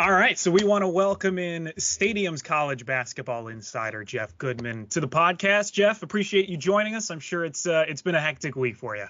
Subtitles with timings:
[0.00, 4.98] All right, so we want to welcome in Stadium's college basketball insider Jeff Goodman to
[4.98, 5.72] the podcast.
[5.72, 7.12] Jeff, appreciate you joining us.
[7.12, 9.06] I'm sure it's uh, it's been a hectic week for you.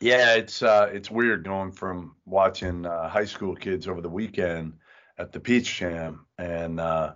[0.00, 4.72] Yeah, it's uh, it's weird going from watching uh, high school kids over the weekend
[5.18, 7.12] at the Peach Jam and uh,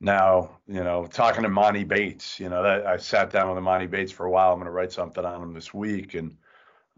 [0.00, 2.38] now you know talking to Emoni Bates.
[2.38, 4.52] You know that I sat down with Emoni Bates for a while.
[4.52, 6.36] I'm going to write something on him this week and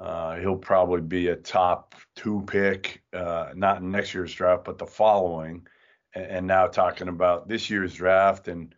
[0.00, 4.78] uh, he'll probably be a top two pick, uh, not in next year's draft, but
[4.78, 5.66] the following.
[6.14, 8.74] And, and now talking about this year's draft and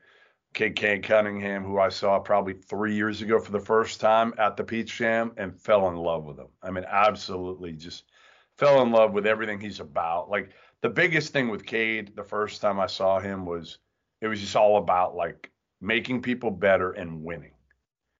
[0.52, 4.64] Cade Cunningham, who I saw probably three years ago for the first time at the
[4.64, 6.48] Peach Jam and fell in love with him.
[6.62, 8.04] I mean, absolutely just
[8.56, 10.30] fell in love with everything he's about.
[10.30, 13.78] Like the biggest thing with Cade the first time I saw him was
[14.22, 17.55] it was just all about like making people better and winning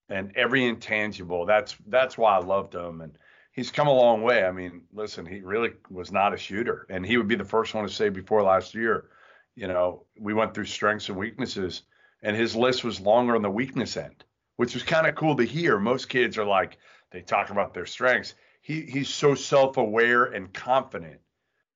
[0.08, 1.46] and every intangible.
[1.46, 3.16] That's that's why I loved him, and
[3.52, 4.44] he's come a long way.
[4.44, 7.74] I mean, listen, he really was not a shooter, and he would be the first
[7.74, 9.08] one to say before last year,
[9.54, 11.82] you know, we went through strengths and weaknesses,
[12.22, 14.24] and his list was longer on the weakness end,
[14.56, 15.78] which was kind of cool to hear.
[15.78, 16.78] Most kids are like
[17.10, 18.34] they talk about their strengths.
[18.60, 21.20] He he's so self-aware and confident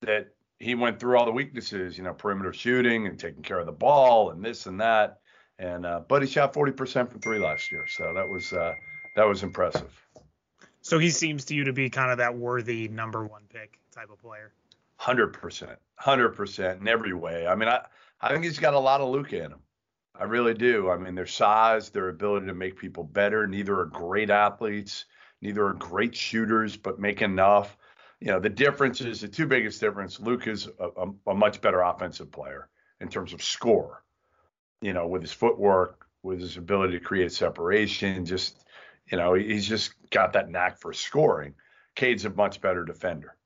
[0.02, 3.66] that he went through all the weaknesses, you know, perimeter shooting and taking care of
[3.66, 5.20] the ball and this and that
[5.60, 8.74] and uh, but he shot 40% from three last year, so that was uh,
[9.14, 9.92] that was impressive.
[10.80, 14.10] So he seems to you to be kind of that worthy number one pick type
[14.10, 14.52] of player.
[14.96, 17.46] Hundred percent, hundred percent in every way.
[17.46, 17.84] I mean, I
[18.22, 19.60] I think he's got a lot of Luka in him.
[20.18, 20.90] I really do.
[20.90, 23.46] I mean, their size, their ability to make people better.
[23.46, 25.04] Neither are great athletes,
[25.42, 27.76] neither are great shooters, but make enough.
[28.20, 30.20] You know, the difference is the two biggest difference.
[30.20, 32.68] Luka's a, a, a much better offensive player
[33.00, 34.02] in terms of score
[34.80, 38.64] you know, with his footwork, with his ability to create separation, just,
[39.10, 41.54] you know, he's just got that knack for scoring.
[41.94, 43.36] Cade's a much better defender.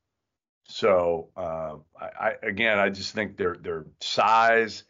[0.66, 4.84] So uh, I, I, again, I just think their their size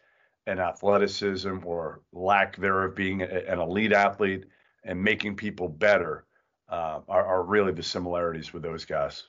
[0.47, 4.45] and athleticism, or lack thereof, being a, an elite athlete
[4.85, 6.27] and making people better,
[6.69, 9.25] uh, are, are really the similarities with those guys.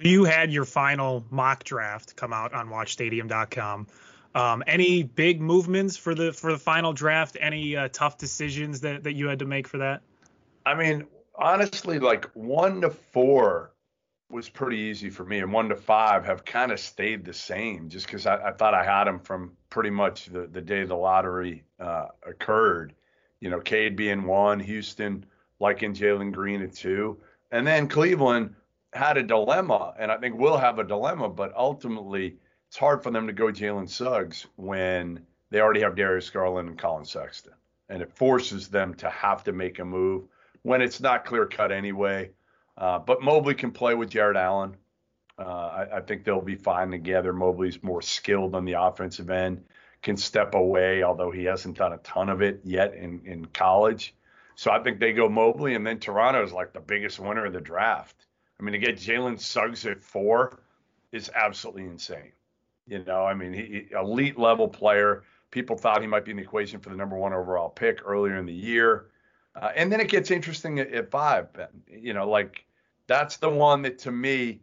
[0.00, 3.86] So you had your final mock draft come out on WatchStadium.com.
[4.34, 7.36] Um, any big movements for the for the final draft?
[7.40, 10.02] Any uh, tough decisions that that you had to make for that?
[10.66, 13.72] I mean, honestly, like one to four
[14.30, 17.88] was pretty easy for me, and one to five have kind of stayed the same,
[17.88, 20.94] just because I, I, thought I had them from pretty much the the day the
[20.94, 22.94] lottery uh, occurred.
[23.40, 25.24] You know, Cade being one, Houston
[25.60, 27.18] liking Jalen Green at two,
[27.50, 28.54] and then Cleveland
[28.92, 32.36] had a dilemma, and I think we'll have a dilemma, but ultimately
[32.68, 36.78] it's hard for them to go Jalen Suggs when they already have Darius Garland and
[36.78, 37.54] Collin Sexton.
[37.88, 40.24] And it forces them to have to make a move
[40.62, 42.30] when it's not clear cut anyway.
[42.76, 44.76] Uh, but Mobley can play with Jarrett Allen.
[45.38, 47.32] Uh, I, I, think they'll be fine together.
[47.32, 49.64] Mobley's more skilled on the offensive end,
[50.02, 54.14] can step away, although he hasn't done a ton of it yet in, in college.
[54.56, 57.52] So I think they go Mobley, and then Toronto is like the biggest winner of
[57.52, 58.26] the draft.
[58.60, 60.60] I mean, to get Jalen Suggs at four
[61.12, 62.32] is absolutely insane.
[62.88, 65.24] You know, I mean, he, elite level player.
[65.50, 68.36] People thought he might be in the equation for the number one overall pick earlier
[68.36, 69.10] in the year.
[69.54, 71.48] Uh, and then it gets interesting at, at five.
[71.88, 72.64] You know, like
[73.06, 74.60] that's the one that to me,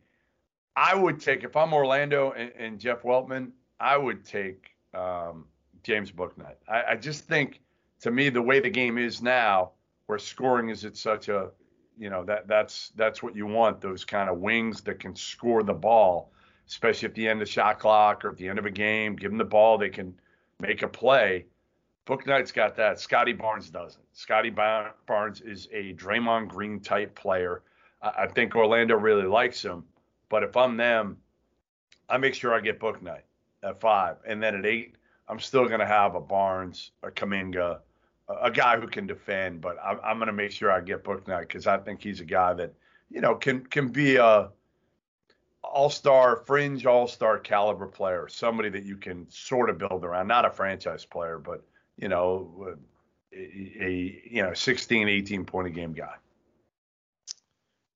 [0.76, 5.46] I would take if I'm Orlando and, and Jeff Weltman, I would take um,
[5.84, 6.56] James Bouknight.
[6.68, 7.62] I, I just think
[8.02, 9.72] to me the way the game is now,
[10.08, 11.50] where scoring is at such a,
[11.98, 13.82] you know, that that's that's what you want.
[13.82, 16.32] Those kind of wings that can score the ball
[16.68, 19.16] especially at the end of the shot clock or at the end of a game.
[19.16, 20.14] Give them the ball, they can
[20.60, 21.46] make a play.
[22.06, 23.00] Bouknight's got that.
[23.00, 24.04] Scottie Barnes doesn't.
[24.14, 27.64] Scottie Barnes is a Draymond Green type player.
[28.02, 29.84] I, think Orlando really likes him,
[30.30, 31.18] but if I'm them,
[32.08, 33.22] I make sure I get Bouknight
[33.64, 34.96] at five, and then at eight,
[35.28, 37.80] I'm still going to have a Barnes, a Kuminga,
[38.28, 39.62] a, guy who can defend.
[39.62, 42.26] But I'm, I'm going to make sure I get Bouknight because I think he's a
[42.26, 42.74] guy that
[43.10, 44.50] you know can can be a
[45.74, 50.50] all-star, fringe all-star caliber player, somebody that you can sort of build around, not a
[50.50, 51.64] franchise player, but
[51.98, 52.76] you know,
[53.34, 56.16] a, a you know, 16, 18 point a game guy.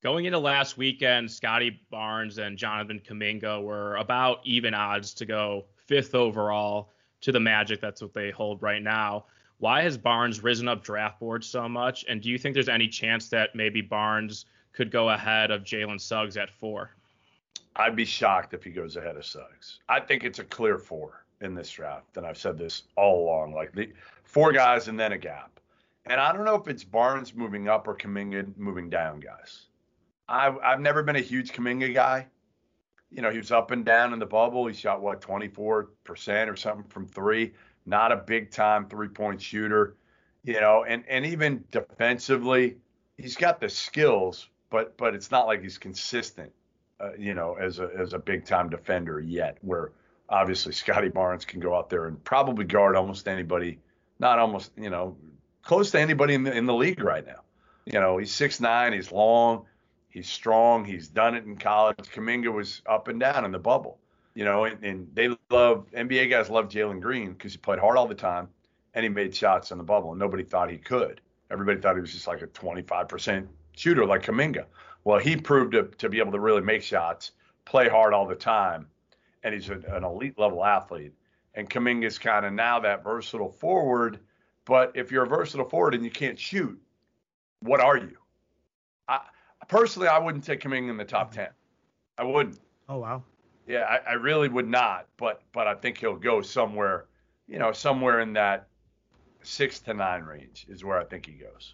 [0.01, 5.65] Going into last weekend, Scottie Barnes and Jonathan Kuminga were about even odds to go
[5.75, 6.91] fifth overall.
[7.21, 7.81] to the Magic.
[7.81, 9.25] That's what they hold right now.
[9.57, 12.05] Why has Barnes risen up draft boards so much?
[12.07, 15.99] And do you think there's any chance that maybe Barnes could go ahead of Jalen
[15.99, 16.95] Suggs at four?
[17.75, 19.79] I'd be shocked if he goes ahead of Suggs.
[19.87, 23.53] I think it's a clear four in this draft, and I've said this all along.
[23.53, 23.91] Like the
[24.23, 25.59] four guys and then a gap.
[26.05, 29.67] And I don't know if it's Barnes moving up or Kuminga moving down, guys.
[30.27, 32.27] I've I've never been a huge Kuminga guy.
[33.11, 34.67] You know, he was up and down in the bubble.
[34.67, 35.87] He shot what 24%
[36.47, 37.53] or something from three.
[37.85, 39.95] Not a big time three point shooter.
[40.43, 42.77] You know, and and even defensively,
[43.17, 46.51] he's got the skills, but but it's not like he's consistent.
[47.01, 49.57] Uh, you know, as a as a big time defender yet.
[49.61, 49.91] Where
[50.27, 53.79] obviously Scottie Barnes can go out there and probably guard almost anybody.
[54.19, 55.15] Not almost, you know,
[55.63, 57.41] close to anybody in the in the league right now.
[57.85, 59.65] You know, he's six nine, he's long,
[60.09, 61.97] he's strong, he's done it in college.
[62.13, 63.97] Kuminga was up and down in the bubble.
[64.35, 67.97] You know, and, and they love NBA guys love Jalen Green because he played hard
[67.97, 68.49] all the time
[68.93, 71.21] and he made shots in the bubble and nobody thought he could.
[71.49, 73.47] Everybody thought he was just like a 25%
[73.79, 74.65] shooter like Kuminga.
[75.03, 77.31] Well, he proved to, to be able to really make shots,
[77.65, 78.87] play hard all the time,
[79.43, 81.13] and he's a, an elite level athlete.
[81.55, 84.19] And Kuminga's kind of now that versatile forward
[84.69, 86.79] but if you're a versatile forward and you can't shoot,
[87.61, 88.15] what are you?
[89.07, 89.19] I
[89.67, 91.49] personally, I wouldn't take Kuminga in the top ten.
[92.19, 92.59] I wouldn't.
[92.87, 93.23] Oh wow.
[93.65, 95.07] Yeah, I, I really would not.
[95.17, 97.05] But but I think he'll go somewhere,
[97.47, 98.67] you know, somewhere in that
[99.41, 101.73] six to nine range is where I think he goes.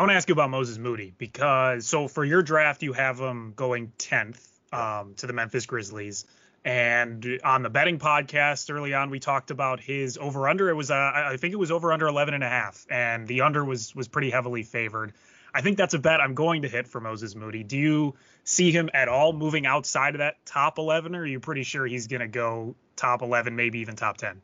[0.00, 3.20] I want to ask you about Moses Moody because so for your draft you have
[3.20, 4.40] him going 10th
[4.72, 6.24] um, to the Memphis Grizzlies.
[6.64, 10.70] And on the betting podcast early on, we talked about his over under.
[10.70, 13.42] It was, uh, I think it was over under 11 and a half, and the
[13.42, 15.12] under was was pretty heavily favored.
[15.52, 17.62] I think that's a bet I'm going to hit for Moses Moody.
[17.62, 21.40] Do you see him at all moving outside of that top 11, or are you
[21.40, 24.40] pretty sure he's going to go top 11, maybe even top 10?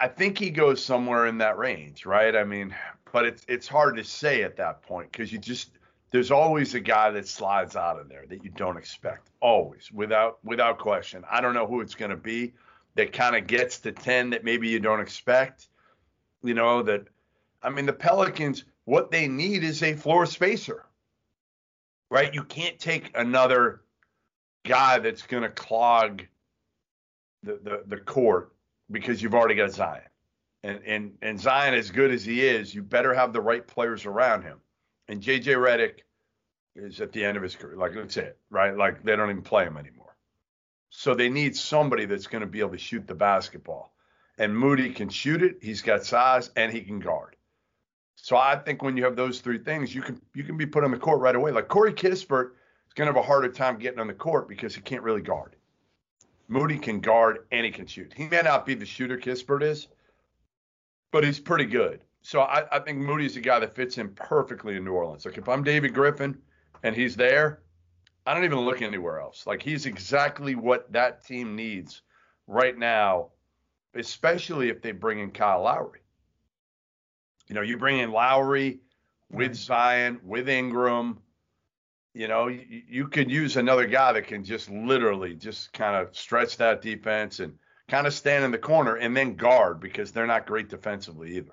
[0.00, 2.34] I think he goes somewhere in that range, right?
[2.34, 2.74] I mean,
[3.16, 5.70] but it's it's hard to say at that point because you just
[6.10, 9.30] there's always a guy that slides out of there that you don't expect.
[9.40, 11.24] Always, without without question.
[11.30, 12.52] I don't know who it's going to be
[12.94, 15.68] that kind of gets to 10 that maybe you don't expect.
[16.42, 17.06] You know, that
[17.62, 20.84] I mean the Pelicans what they need is a floor spacer.
[22.10, 22.34] Right?
[22.34, 23.80] You can't take another
[24.66, 26.22] guy that's going to clog
[27.42, 28.52] the, the the court
[28.90, 30.02] because you've already got Zion.
[30.66, 34.04] And and and Zion as good as he is, you better have the right players
[34.04, 34.58] around him.
[35.06, 36.00] And JJ Redick
[36.74, 37.76] is at the end of his career.
[37.76, 38.76] Like that's it, right?
[38.76, 40.16] Like they don't even play him anymore.
[40.90, 43.94] So they need somebody that's going to be able to shoot the basketball.
[44.38, 45.58] And Moody can shoot it.
[45.62, 47.36] He's got size and he can guard.
[48.16, 50.82] So I think when you have those three things, you can you can be put
[50.82, 51.52] on the court right away.
[51.52, 52.50] Like Corey Kispert
[52.88, 55.22] is going to have a harder time getting on the court because he can't really
[55.22, 55.54] guard.
[56.48, 58.12] Moody can guard and he can shoot.
[58.16, 59.86] He may not be the shooter Kispert is,
[61.12, 62.02] but he's pretty good.
[62.22, 65.24] So I, I think Moody's a guy that fits in perfectly in New Orleans.
[65.24, 66.36] Like if I'm David Griffin,
[66.82, 67.62] and he's there,
[68.26, 69.46] I don't even look anywhere else.
[69.46, 72.02] Like he's exactly what that team needs
[72.46, 73.30] right now,
[73.94, 76.00] especially if they bring in Kyle Lowry.
[77.48, 78.80] You know, you bring in Lowry
[79.30, 81.20] with Zion, with Ingram.
[82.14, 86.16] You know, you, you could use another guy that can just literally just kind of
[86.16, 87.52] stretch that defense and
[87.88, 91.52] kind of stand in the corner and then guard because they're not great defensively either.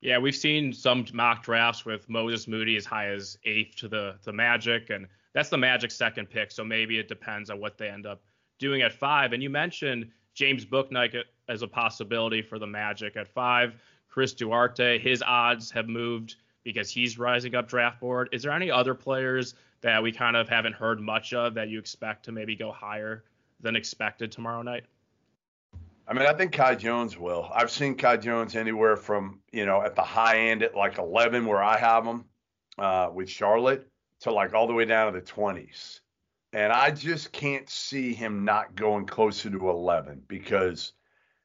[0.00, 4.16] Yeah, we've seen some mock drafts with Moses Moody as high as eighth to the
[4.22, 6.52] the Magic, and that's the Magic second pick.
[6.52, 8.22] So maybe it depends on what they end up
[8.60, 9.32] doing at five.
[9.32, 13.74] And you mentioned James Bouknight as a possibility for the Magic at five.
[14.08, 18.28] Chris Duarte, his odds have moved because he's rising up draft board.
[18.30, 21.78] Is there any other players that we kind of haven't heard much of that you
[21.78, 23.24] expect to maybe go higher
[23.60, 24.84] than expected tomorrow night?
[26.06, 27.50] I mean, I think Kai Jones will.
[27.54, 31.44] I've seen Kai Jones anywhere from, you know, at the high end at like 11,
[31.44, 32.24] where I have him
[32.78, 33.86] uh, with Charlotte,
[34.20, 36.00] to like all the way down to the 20s.
[36.54, 40.92] And I just can't see him not going closer to 11 because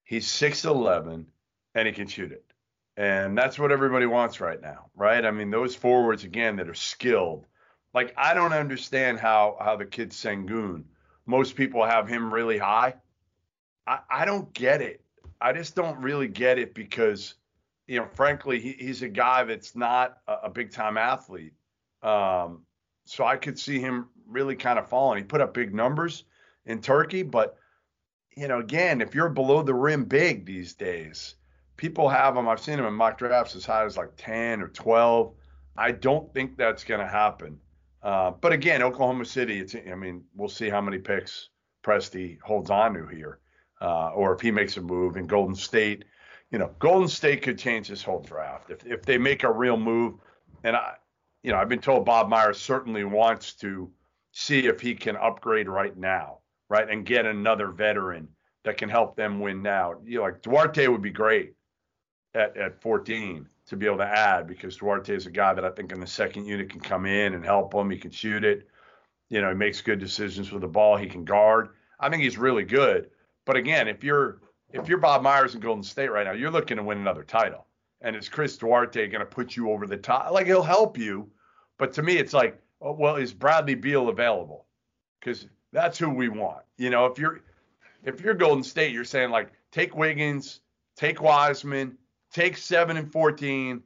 [0.06, 1.26] he's 6'11
[1.76, 2.46] and he can shoot it.
[2.96, 5.26] And that's what everybody wants right now, right?
[5.26, 7.46] I mean, those forwards, again, that are skilled.
[7.94, 10.84] Like, I don't understand how, how the kid Sengun,
[11.26, 12.94] most people have him really high
[13.88, 15.02] I, I don't get it.
[15.42, 17.36] I just don't really get it because,
[17.88, 21.54] you know, frankly, he, he's a guy that's not a, a big time athlete.
[22.02, 22.66] Um,
[23.06, 25.18] so I could see him really kind of falling.
[25.18, 26.24] He put up big numbers
[26.66, 27.58] in Turkey, but
[28.36, 31.36] you know, again, if you're below the rim big these days,
[31.78, 32.48] people have him.
[32.48, 35.34] I've seen him in mock drafts as high as like 10 or 12.
[35.78, 37.60] I don't think that's going to happen.
[38.04, 41.50] Uh, but again, Oklahoma City, it's, I mean, we'll see how many picks
[41.84, 43.40] Presti holds on to here,
[43.82, 46.04] uh, or if he makes a move in Golden State.
[46.52, 49.78] You know, Golden State could change this whole draft if if they make a real
[49.78, 50.16] move.
[50.64, 50.96] And I,
[51.44, 53.90] you know, I've been told Bob Myers certainly wants to
[54.32, 58.28] see if he can upgrade right now, right, and get another veteran
[58.64, 59.96] that can help them win now.
[60.04, 61.54] You know, like Duarte would be great
[62.34, 65.70] at at 14 to be able to add because Duarte is a guy that I
[65.70, 67.90] think in the second unit can come in and help them.
[67.90, 68.68] He can shoot it.
[69.30, 70.98] You know, he makes good decisions with the ball.
[70.98, 71.70] He can guard.
[72.00, 73.10] I think he's really good.
[73.46, 74.42] But again, if you're
[74.72, 77.66] if you're Bob Myers in Golden State right now, you're looking to win another title.
[78.02, 80.32] And is Chris Duarte going to put you over the top?
[80.32, 81.30] Like he'll help you,
[81.78, 84.66] but to me, it's like, oh, well, is Bradley Beal available?
[85.20, 86.64] Because that's who we want.
[86.78, 87.42] You know, if you're
[88.04, 90.60] if you're Golden State, you're saying like take Wiggins,
[90.96, 91.98] take Wiseman,
[92.34, 93.82] take seven and fourteen,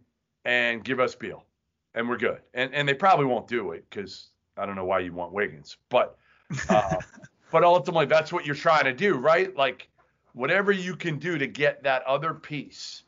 [0.45, 1.43] and give us Beal,
[1.93, 2.39] and we're good.
[2.53, 5.77] And and they probably won't do it because I don't know why you want Wiggins,
[5.89, 6.17] but
[6.69, 6.95] uh,
[7.51, 9.55] but ultimately that's what you're trying to do, right?
[9.55, 9.89] Like
[10.33, 13.03] whatever you can do to get that other piece.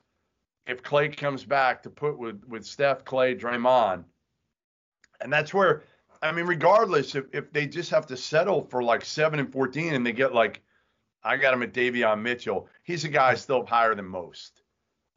[0.68, 4.04] If Clay comes back to put with with Steph, Clay, Draymond,
[5.22, 5.84] and that's where
[6.22, 9.94] I mean, regardless if if they just have to settle for like seven and fourteen
[9.94, 10.62] and they get like
[11.24, 12.68] I got him at Davion Mitchell.
[12.84, 14.62] He's a guy still higher than most.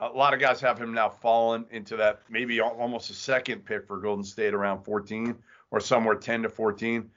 [0.03, 3.87] A lot of guys have him now fallen into that maybe almost a second pick
[3.87, 5.37] for Golden State around 14
[5.71, 7.09] or somewhere 10 to 14.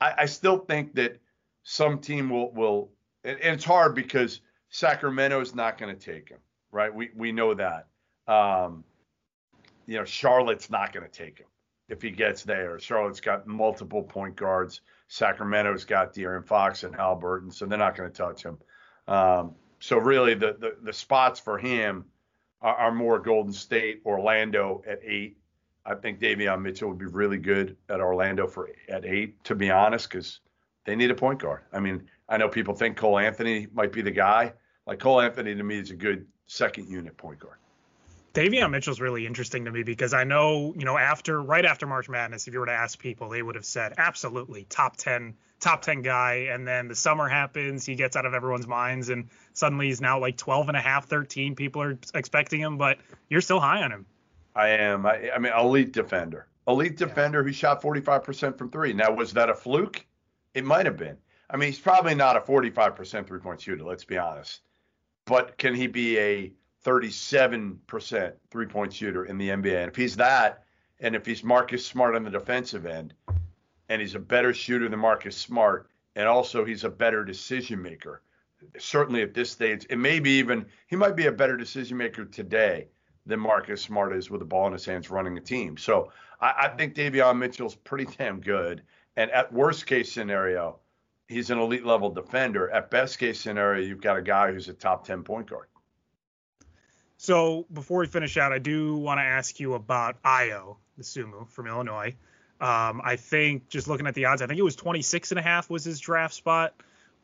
[0.00, 1.20] I, I still think that
[1.64, 2.90] some team will will
[3.24, 4.40] and, it's hard because
[4.70, 6.38] Sacramento is not going to take him,
[6.70, 6.94] right?
[6.94, 7.88] We we know that.
[8.28, 8.84] Um,
[9.86, 11.46] you know, Charlotte's not going to take him
[11.88, 12.78] if he gets there.
[12.78, 14.82] Charlotte's got multiple point guards.
[15.08, 18.58] Sacramento's got De'Aaron Fox and Haliburton, so they're not going to touch him.
[19.08, 22.04] Um, so really, the, the, the spots for him
[22.60, 25.38] are, are, more Golden State, Orlando at eight.
[25.84, 29.70] I think Davion Mitchell would be really good at Orlando for at eight, to be
[29.70, 30.40] honest, because
[30.84, 31.62] they need a point guard.
[31.72, 34.52] I mean, I know people think Cole Anthony might be the guy.
[34.86, 37.58] Like Cole Anthony to me is a good second unit point guard.
[38.38, 42.08] Davion Mitchell's really interesting to me because I know, you know, after right after March
[42.08, 45.82] Madness, if you were to ask people, they would have said absolutely top 10, top
[45.82, 46.46] 10 guy.
[46.52, 50.20] And then the summer happens, he gets out of everyone's minds, and suddenly he's now
[50.20, 51.56] like 12 and a half, 13.
[51.56, 54.06] People are expecting him, but you're still high on him.
[54.54, 55.04] I am.
[55.04, 57.44] I, I mean, elite defender, elite defender yeah.
[57.46, 58.92] who shot 45% from three.
[58.92, 60.06] Now, was that a fluke?
[60.54, 61.16] It might have been.
[61.50, 64.60] I mean, he's probably not a 45% three point shooter, let's be honest.
[65.24, 66.52] But can he be a
[66.84, 69.82] 37% three point shooter in the NBA.
[69.82, 70.64] And if he's that,
[71.00, 73.14] and if he's Marcus Smart on the defensive end,
[73.88, 78.22] and he's a better shooter than Marcus Smart, and also he's a better decision maker,
[78.78, 82.88] certainly at this stage, and maybe even he might be a better decision maker today
[83.26, 85.76] than Marcus Smart is with the ball in his hands running a team.
[85.76, 88.82] So I, I think Davion Mitchell's pretty damn good.
[89.16, 90.78] And at worst case scenario,
[91.28, 92.70] he's an elite level defender.
[92.70, 95.68] At best case scenario, you've got a guy who's a top 10 point guard.
[97.18, 101.48] So before we finish out, I do want to ask you about Io, the Sumu
[101.50, 102.14] from Illinois.
[102.60, 105.42] Um, I think just looking at the odds, I think it was 26 and a
[105.42, 106.74] half was his draft spot.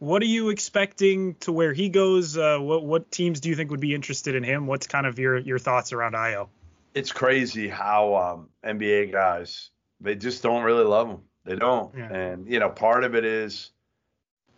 [0.00, 2.36] What are you expecting to where he goes?
[2.36, 4.66] Uh, what what teams do you think would be interested in him?
[4.66, 6.48] What's kind of your your thoughts around Ayo?
[6.92, 9.70] It's crazy how um, NBA guys
[10.00, 11.20] they just don't really love him.
[11.44, 12.12] They don't, yeah.
[12.12, 13.70] and you know part of it is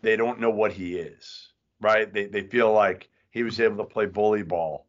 [0.00, 1.48] they don't know what he is,
[1.80, 2.10] right?
[2.10, 4.85] They they feel like he was able to play bully ball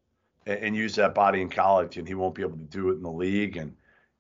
[0.48, 2.94] and, and use that body in college, and he won't be able to do it
[2.94, 3.58] in the league.
[3.58, 3.76] And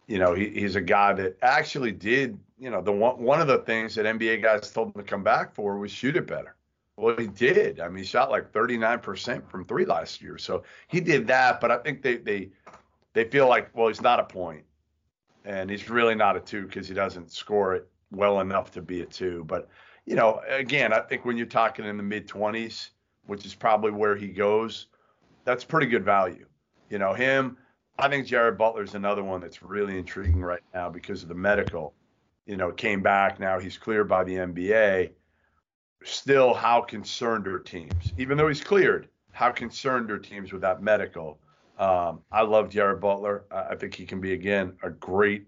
[0.07, 2.37] you know, he, he's a guy that actually did.
[2.59, 5.23] You know, the one one of the things that NBA guys told him to come
[5.23, 6.55] back for was shoot it better.
[6.97, 7.79] Well, he did.
[7.79, 11.61] I mean, he shot like 39% from three last year, so he did that.
[11.61, 12.49] But I think they they
[13.13, 14.63] they feel like, well, he's not a point,
[15.45, 19.01] and he's really not a two because he doesn't score it well enough to be
[19.01, 19.43] a two.
[19.45, 19.69] But
[20.05, 22.89] you know, again, I think when you're talking in the mid 20s,
[23.27, 24.87] which is probably where he goes,
[25.47, 26.45] that's pretty good value.
[26.89, 27.57] You know, him,
[27.97, 31.93] I think Jared Butler's another one that's really intriguing right now because of the medical.
[32.45, 35.11] You know, came back now he's cleared by the NBA.
[36.03, 38.11] Still, how concerned are teams?
[38.17, 41.39] Even though he's cleared, how concerned are teams with that medical?
[41.79, 43.45] Um, I love Jared Butler.
[43.49, 45.47] I think he can be again a great,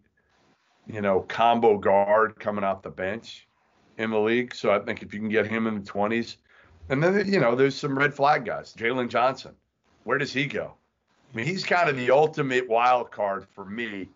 [0.88, 3.50] you know, combo guard coming off the bench
[3.98, 4.56] in the league.
[4.56, 6.38] So I think if you can get him in the 20s,
[6.88, 8.74] and then you know, there's some red flag guys.
[8.74, 9.56] Jalen Johnson,
[10.10, 10.74] where does he go?
[11.32, 14.10] I mean, he's kind of the ultimate wild card for me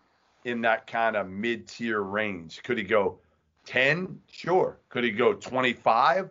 [0.44, 2.60] in that kind of mid tier range.
[2.64, 3.20] Could he go
[3.66, 4.20] 10?
[4.28, 4.76] Sure.
[4.88, 6.30] Could he go 25?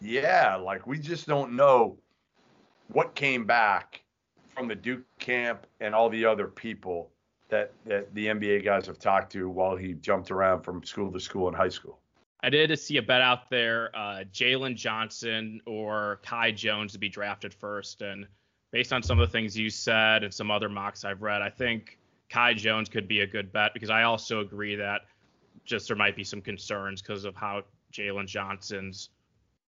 [0.00, 0.56] Yeah.
[0.56, 1.98] Like, we just don't know
[2.88, 4.00] what came back
[4.54, 7.10] from the Duke camp and all the other people
[7.50, 11.20] that, that the NBA guys have talked to while he jumped around from school to
[11.20, 11.98] school in high school.
[12.42, 17.10] I did see a bet out there, uh, Jalen Johnson or Kai Jones to be
[17.10, 18.00] drafted first.
[18.00, 18.26] And
[18.74, 21.48] based on some of the things you said and some other mocks I've read, I
[21.48, 21.96] think
[22.28, 25.02] Kai Jones could be a good bet because I also agree that
[25.64, 27.62] just there might be some concerns because of how
[27.92, 29.10] Jalen Johnson's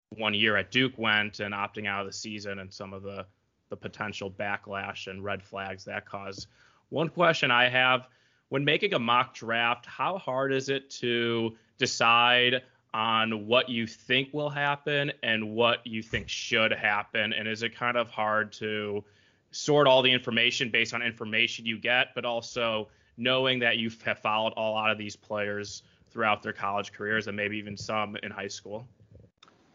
[0.09, 3.25] one year at Duke went and opting out of the season and some of the
[3.69, 6.45] the potential backlash and red flags that cause.
[6.89, 8.07] One question I have
[8.49, 12.61] when making a mock draft, how hard is it to decide
[12.93, 17.33] on what you think will happen and what you think should happen?
[17.33, 19.03] And is it kind of hard to
[19.51, 24.19] sort all the information based on information you get, but also knowing that you have
[24.19, 28.31] followed a lot of these players throughout their college careers and maybe even some in
[28.31, 28.87] high school?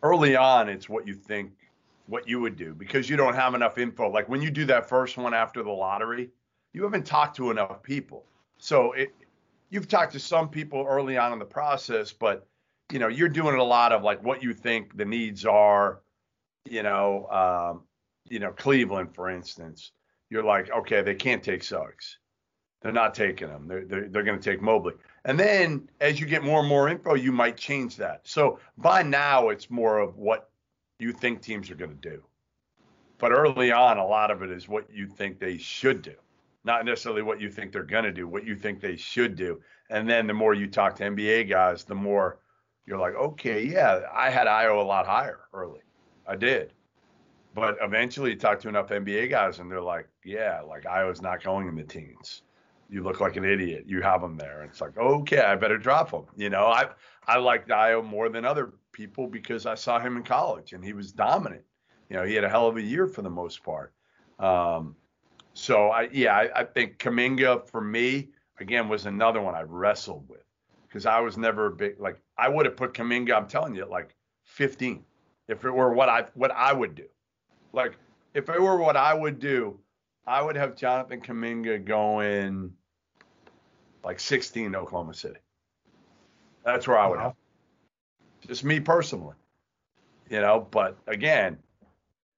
[0.02, 1.52] Early on, it's what you think,
[2.06, 4.11] what you would do because you don't have enough info.
[4.11, 6.30] Like when you do that first one after the lottery,
[6.73, 8.25] you haven't talked to enough people.
[8.58, 9.14] So it,
[9.70, 12.46] you've talked to some people early on in the process, but
[12.93, 16.00] you know you're doing a lot of like what you think the needs are.
[16.64, 17.83] You know, um,
[18.28, 19.93] you know Cleveland, for instance.
[20.28, 22.19] You're like, okay, they can't take Suggs.
[22.83, 23.69] They're not taking them.
[23.69, 24.95] They're they're, they're going to take Mobley.
[25.25, 28.21] And then as you get more and more info, you might change that.
[28.25, 30.50] So by now, it's more of what
[30.99, 32.23] you think teams are going to do.
[33.19, 36.14] But early on, a lot of it is what you think they should do
[36.66, 39.61] not necessarily what you think they're going to do, what you think they should do.
[39.88, 42.40] And then the more you talk to NBA guys, the more
[42.87, 45.81] you're like, okay, yeah, I had Ayo a lot higher early.
[46.26, 46.73] I did.
[47.55, 51.43] But eventually you talk to enough NBA guys and they're like, yeah, like Ayo's not
[51.43, 52.43] going in the teens.
[52.88, 53.85] You look like an idiot.
[53.87, 54.61] You have him there.
[54.61, 56.25] And it's like, okay, I better drop him.
[56.37, 56.90] You know, I
[57.26, 60.93] I liked Ayo more than other people because I saw him in college and he
[60.93, 61.64] was dominant.
[62.09, 63.93] You know, he had a hell of a year for the most part.
[64.38, 64.95] Um,
[65.55, 68.28] so I yeah, I, I think Kuminga for me
[68.61, 70.46] again was another one I wrestled with
[70.97, 73.37] because I was never a big like I would have put Kuminga.
[73.37, 75.05] I'm telling you, like 15,
[75.47, 77.05] if it were what I what I would do.
[77.75, 77.99] Like
[78.33, 79.79] if it were what I would do,
[80.26, 82.73] I would have Jonathan Kuminga going
[84.02, 85.41] like 16 to Oklahoma City.
[86.65, 87.35] That's where I would have.
[88.47, 89.35] Just me personally,
[90.30, 90.67] you know.
[90.71, 91.59] But again,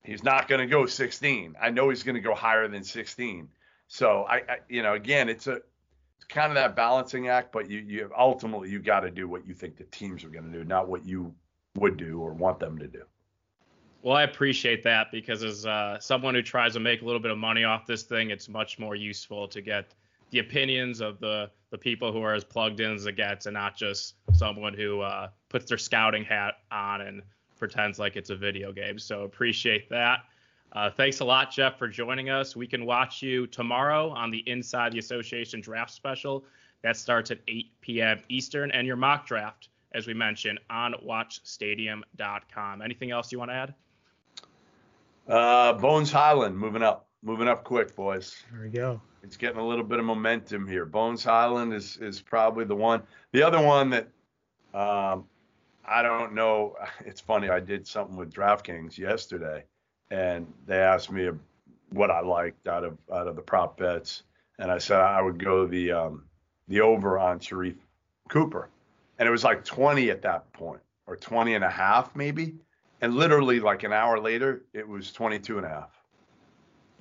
[0.02, 1.54] He's not going to go 16.
[1.60, 3.46] I know he's going to go higher than 16.
[3.88, 5.60] So I, I, you know, again, it's a
[6.28, 9.54] kind of that balancing act, but you you ultimately you got to do what you
[9.54, 11.34] think the teams are going to do, not what you
[11.76, 13.02] would do or want them to do.
[14.02, 17.32] Well, I appreciate that because as uh, someone who tries to make a little bit
[17.32, 19.94] of money off this thing, it's much more useful to get
[20.30, 23.54] the opinions of the the people who are as plugged in as it gets, and
[23.54, 27.22] not just someone who uh, puts their scouting hat on and
[27.58, 28.98] pretends like it's a video game.
[28.98, 30.20] So appreciate that.
[30.72, 32.54] Uh, thanks a lot, Jeff, for joining us.
[32.54, 36.44] We can watch you tomorrow on the Inside the Association draft special.
[36.82, 38.20] That starts at 8 p.m.
[38.28, 42.82] Eastern, and your mock draft, as we mentioned, on watchstadium.com.
[42.82, 43.74] Anything else you want to add?
[45.26, 48.42] Uh, Bones Hyland moving up, moving up quick, boys.
[48.52, 49.00] There we go.
[49.22, 50.86] It's getting a little bit of momentum here.
[50.86, 53.02] Bones Hyland is is probably the one.
[53.32, 54.08] The other one that
[54.72, 55.24] um,
[55.84, 56.76] I don't know.
[57.04, 57.48] It's funny.
[57.48, 59.64] I did something with DraftKings yesterday,
[60.10, 61.30] and they asked me
[61.90, 64.22] what I liked out of out of the prop bets,
[64.58, 66.24] and I said I would go the um,
[66.68, 67.78] the over on Sharife
[68.28, 68.68] Cooper,
[69.18, 72.54] and it was like 20 at that point, or 20 and a half maybe,
[73.00, 75.90] and literally like an hour later, it was 22 and a half.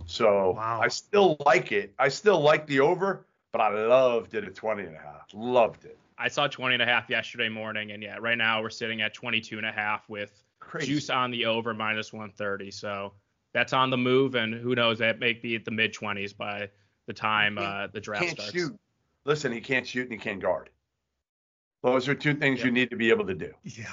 [0.05, 0.79] So wow.
[0.81, 1.93] I still like it.
[1.99, 5.27] I still like the over, but I loved it at 20 and a half.
[5.33, 5.97] Loved it.
[6.17, 9.13] I saw 20 and a half yesterday morning, and yeah, right now we're sitting at
[9.13, 10.93] 22 and a half with Crazy.
[10.93, 12.71] juice on the over minus 130.
[12.71, 13.13] So
[13.53, 16.69] that's on the move, and who knows, that may be at the mid 20s by
[17.07, 18.51] the time uh, the draft can't starts.
[18.51, 18.77] Shoot.
[19.25, 20.69] Listen, he can't shoot and he can't guard.
[21.83, 23.53] Those are two things you need to be able to do.
[23.63, 23.85] Yeah.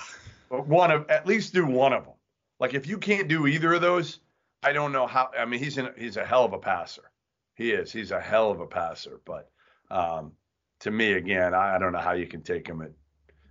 [0.51, 2.15] But one of at least do one of them.
[2.61, 4.21] Like if you can't do either of those,
[4.63, 5.31] I don't know how.
[5.39, 7.11] I mean, he's in, he's a hell of a passer.
[7.55, 7.93] He is.
[7.93, 9.21] He's a hell of a passer.
[9.25, 9.51] But
[9.91, 10.33] um,
[10.81, 12.91] to me, again, I, I don't know how you can take him at.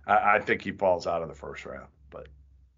[0.06, 1.93] I, I, think he falls out of the first round, but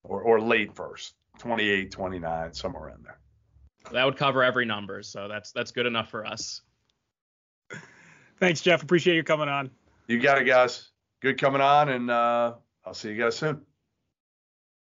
[0.08, 3.18] or, or late first, 28, 29, somewhere in there.
[3.92, 6.62] That would cover every number, so that's that's good enough for us.
[8.40, 8.82] Thanks, Jeff.
[8.82, 9.70] Appreciate you coming on.
[10.08, 10.90] You got it, guys.
[11.20, 13.62] Good coming on, and uh, I'll see you guys soon.